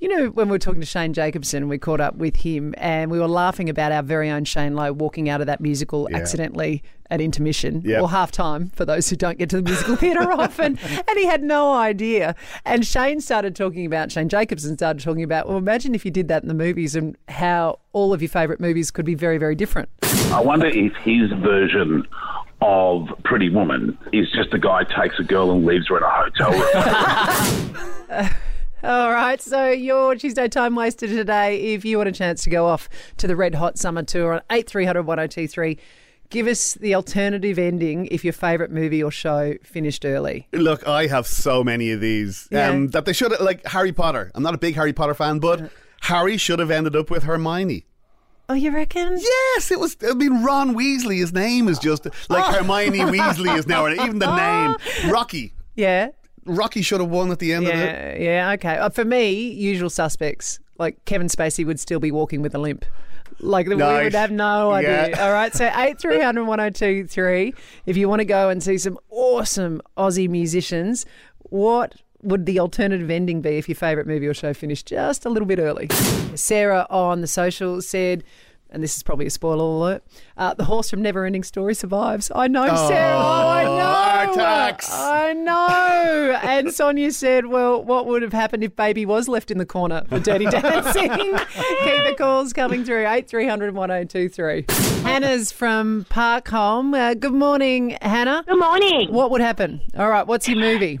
[0.00, 3.10] You know, when we were talking to Shane Jacobson, we caught up with him and
[3.10, 6.84] we were laughing about our very own Shane Lowe walking out of that musical accidentally
[7.10, 8.02] at intermission Yep.
[8.02, 10.78] or half time for those who don't get to the musical theatre often.
[10.78, 12.36] And he had no idea.
[12.64, 16.28] And Shane started talking about, Shane Jacobson started talking about, well, imagine if you did
[16.28, 19.56] that in the movies and how all of your favourite movies could be very, very
[19.56, 19.88] different.
[20.30, 22.06] I wonder if his version
[22.60, 26.10] of Pretty Woman is just a guy takes a girl and leaves her in a
[26.10, 26.52] hotel
[28.12, 28.30] room.
[28.88, 32.64] All right, so your Tuesday time waster today, if you want a chance to go
[32.64, 32.88] off
[33.18, 35.76] to the Red Hot Summer Tour on 8300 1023,
[36.30, 40.48] give us the alternative ending if your favourite movie or show finished early.
[40.54, 42.70] Look, I have so many of these Yeah.
[42.70, 44.32] um, that they should have, like Harry Potter.
[44.34, 45.70] I'm not a big Harry Potter fan, but
[46.04, 47.84] Harry should have ended up with Hermione.
[48.48, 49.18] Oh, you reckon?
[49.20, 49.98] Yes, it was.
[50.02, 51.18] I mean, Ron Weasley.
[51.18, 53.84] His name is just like Hermione Weasley is now.
[53.84, 54.34] and Even the
[55.04, 55.52] name Rocky.
[55.76, 56.08] Yeah.
[56.48, 58.20] Rocky should have won at the end of it.
[58.20, 58.76] Yeah, yeah, okay.
[58.76, 62.84] Uh, for me, usual suspects, like Kevin Spacey would still be walking with a limp.
[63.40, 65.10] Like we would have no idea.
[65.10, 65.24] Yeah.
[65.24, 67.54] All right, so eight three hundred one zero two three.
[67.86, 71.06] If you want to go and see some awesome Aussie musicians,
[71.50, 75.28] what would the alternative ending be if your favourite movie or show finished just a
[75.28, 75.88] little bit early?
[76.34, 78.24] Sarah on the social said.
[78.70, 80.02] And this is probably a spoiler alert.
[80.36, 82.30] Uh, the horse from Neverending Story survives.
[82.34, 83.16] I know, Sarah.
[83.66, 83.84] Oh, I know.
[83.84, 84.90] heart attacks.
[84.92, 86.38] I know.
[86.42, 90.04] And Sonia said, well, what would have happened if baby was left in the corner
[90.08, 91.10] for Dirty Dancing?
[91.10, 93.06] Keep the calls coming through.
[93.06, 94.64] 8300 1023.
[95.02, 96.94] Hannah's from Parkholme.
[96.96, 98.44] Uh, good morning, Hannah.
[98.46, 99.12] Good morning.
[99.12, 99.80] What would happen?
[99.96, 101.00] All right, what's your movie?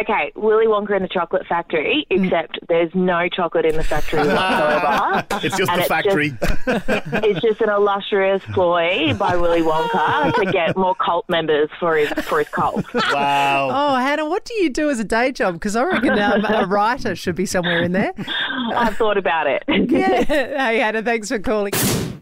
[0.00, 2.24] Okay, Willy Wonka and the Chocolate Factory, Mm.
[2.24, 5.24] except there's no chocolate in the factory whatsoever.
[5.46, 6.32] It's just And the it's factory.
[7.28, 12.10] it's just an illustrious ploy by Willy Wonka to get more cult members for his
[12.24, 12.84] for his cult.
[12.94, 13.68] wow.
[13.70, 15.54] Oh, Hannah, what do you do as a day job?
[15.54, 18.12] Because I reckon um, a writer should be somewhere in there.
[18.74, 19.62] I've thought about it.
[19.68, 20.22] Yeah.
[20.24, 21.72] hey, Hannah, thanks for calling.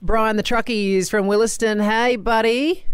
[0.03, 1.83] Brian the truckie is from Willaston.
[1.83, 2.85] Hey, buddy.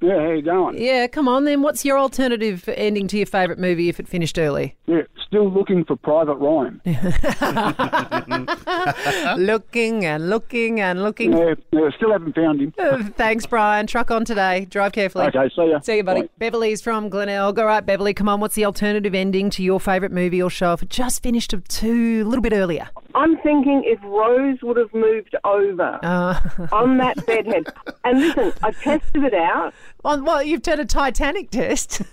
[0.00, 0.80] Yeah, how you going?
[0.80, 1.62] Yeah, come on then.
[1.62, 4.76] What's your alternative ending to your favourite movie if it finished early?
[4.86, 6.80] Yeah, still looking for Private Ryan.
[9.36, 11.36] looking and looking and looking.
[11.36, 12.72] Yeah, yeah, still haven't found him.
[12.78, 13.88] Uh, Thanks, Brian.
[13.88, 14.66] Truck on today.
[14.66, 15.26] Drive carefully.
[15.26, 15.80] Okay, see ya.
[15.80, 16.22] See you, buddy.
[16.22, 16.28] Bye.
[16.38, 17.58] Beverly's from Glenelg.
[17.58, 18.38] All right, Beverly, come on.
[18.40, 21.58] What's the alternative ending to your favourite movie or show if it just finished a
[21.58, 22.88] two, a little bit earlier?
[23.14, 26.38] I'm thinking if Rose would have moved over Uh,
[26.72, 27.66] on that bedhead.
[28.04, 29.72] And listen, I tested it out.
[30.04, 32.02] well, well, you've done a Titanic test.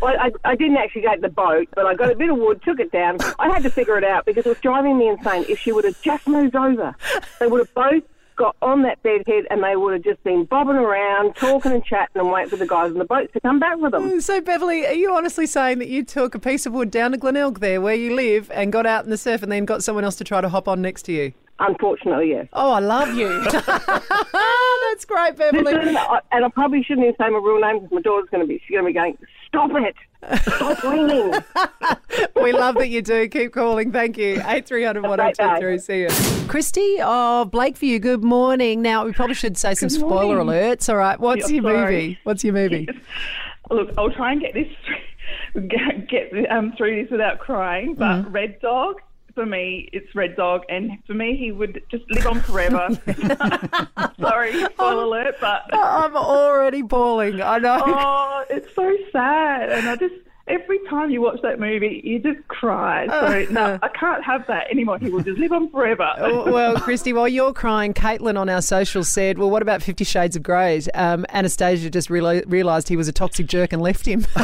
[0.00, 2.62] Well, I, I didn't actually take the boat, but I got a bit of wood,
[2.62, 3.18] took it down.
[3.38, 5.44] I had to figure it out because it was driving me insane.
[5.46, 6.96] If she would have just moved over,
[7.38, 8.02] they would have both
[8.40, 12.20] got on that bedhead and they would have just been bobbing around, talking and chatting
[12.20, 14.18] and waiting for the guys on the boat to come back with them.
[14.22, 17.18] so, Beverly, are you honestly saying that you took a piece of wood down to
[17.18, 20.04] Glenelg there where you live and got out in the surf and then got someone
[20.04, 21.34] else to try to hop on next to you?
[21.60, 22.48] Unfortunately, yes.
[22.54, 23.28] Oh, I love you.
[23.50, 25.62] That's great, Beverly.
[25.74, 28.42] Listen, I, and I probably shouldn't even say my real name because my daughter's going
[28.42, 29.18] to be she's going to be going.
[29.48, 29.94] Stop it!
[30.42, 31.32] Stop ringing.
[32.42, 33.28] We love that you do.
[33.28, 33.90] Keep calling.
[33.92, 34.40] Thank you.
[34.46, 35.78] 8300 1023.
[35.78, 36.08] See you.
[36.48, 38.80] Christy of Blakeview, good morning.
[38.82, 40.88] Now, we probably should say some spoiler alerts.
[40.88, 41.18] All right.
[41.18, 41.94] What's Yeah, your sorry.
[41.94, 42.18] movie?
[42.24, 42.88] What's your movie?
[43.70, 44.68] Look, I'll try and get this
[45.68, 47.94] get, get um, through this without crying.
[47.94, 48.32] But Mm-hmm.
[48.32, 49.00] Red Dog
[49.34, 52.88] for me, it's Red Dog, and for me, he would just live on forever.
[54.20, 57.40] Sorry, spoiler alert, but I'm already bawling.
[57.42, 57.82] I know.
[57.84, 60.14] oh, it's so sad, and I just.
[60.48, 63.06] Every time you watch that movie, you just cry.
[63.06, 64.98] So no, I can't have that anymore.
[64.98, 66.12] He will just live on forever.
[66.18, 70.34] well, Christy, while you're crying, Caitlin on our social said, Well, what about Fifty Shades
[70.34, 70.82] of Grey?
[70.92, 74.26] Um, Anastasia just reali- realised he was a toxic jerk and left him.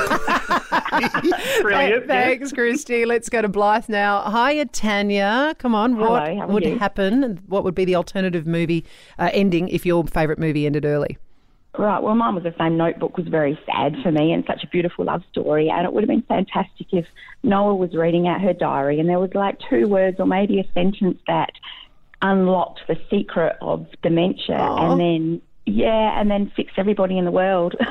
[1.62, 2.06] Brilliant.
[2.06, 3.04] Thanks, Christy.
[3.04, 4.30] Let's go to Blythe now.
[4.30, 5.54] Hiya, Tanya.
[5.58, 5.96] Come on.
[5.96, 6.78] What Hello, would you?
[6.78, 7.40] happen?
[7.46, 8.84] What would be the alternative movie
[9.18, 11.18] uh, ending if your favourite movie ended early?
[11.78, 12.02] Right.
[12.02, 12.76] Well, mine was the same.
[12.76, 15.68] Notebook was very sad for me and such a beautiful love story.
[15.68, 17.06] And it would have been fantastic if
[17.42, 20.72] Noah was reading out her diary and there was like two words or maybe a
[20.72, 21.53] sentence that
[22.22, 25.42] unlocked the secret of dementia and then.
[25.66, 27.74] Yeah, and then fix everybody in the world.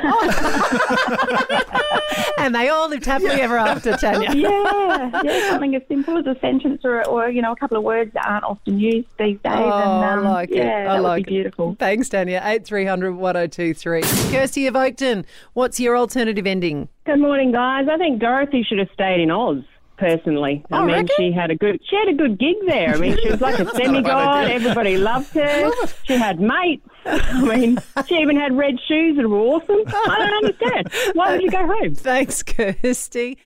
[2.37, 4.33] And they all lived happily ever after, Tanya.
[4.35, 7.83] yeah, yeah, something as simple as a sentence or, or you know a couple of
[7.83, 9.53] words that aren't often used these days.
[9.55, 10.57] Oh, and, um, I like it.
[10.57, 11.75] yeah, I that like would be beautiful.
[11.79, 12.41] Thanks, Tanya.
[12.45, 14.01] 8300 1023.
[14.31, 16.87] Kirsty of Oakton, what's your alternative ending?
[17.05, 17.87] Good morning, guys.
[17.91, 19.63] I think Dorothy should have stayed in Oz.
[19.97, 21.15] Personally, I Oh, mean, reckon?
[21.17, 22.93] she had a good she had a good gig there.
[22.95, 24.49] I mean, she was like a demigod.
[24.51, 25.71] Everybody loved her.
[26.03, 26.85] She had mates.
[27.05, 27.77] I mean,
[28.07, 29.83] she even had red shoes that were awesome.
[29.87, 30.89] I don't understand.
[31.15, 31.95] Why would you go home?
[31.95, 33.37] Thanks, Kirsty.